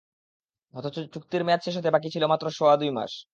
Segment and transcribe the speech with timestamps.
[0.73, 3.11] অথচ চুক্তির মেয়াদ শেষ হতে বাকি ছিল মাত্র প্রায় সোয়া দুই মাস।